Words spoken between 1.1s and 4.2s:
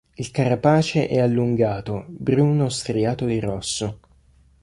allungato, bruno striato di rosso.